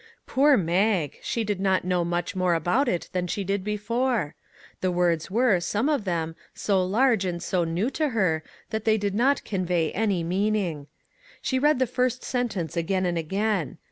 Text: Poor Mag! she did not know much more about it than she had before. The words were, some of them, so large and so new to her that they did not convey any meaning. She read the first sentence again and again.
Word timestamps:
Poor 0.25 0.57
Mag! 0.57 1.19
she 1.21 1.43
did 1.43 1.59
not 1.59 1.85
know 1.85 2.03
much 2.03 2.35
more 2.35 2.55
about 2.55 2.87
it 2.87 3.07
than 3.13 3.27
she 3.27 3.45
had 3.47 3.63
before. 3.63 4.33
The 4.79 4.89
words 4.89 5.29
were, 5.29 5.59
some 5.59 5.89
of 5.89 6.05
them, 6.05 6.35
so 6.55 6.83
large 6.83 7.23
and 7.23 7.39
so 7.39 7.63
new 7.63 7.91
to 7.91 8.09
her 8.09 8.41
that 8.71 8.83
they 8.83 8.97
did 8.97 9.13
not 9.13 9.45
convey 9.45 9.91
any 9.91 10.23
meaning. 10.23 10.87
She 11.39 11.59
read 11.59 11.77
the 11.77 11.85
first 11.85 12.23
sentence 12.23 12.75
again 12.75 13.05
and 13.05 13.15
again. 13.19 13.77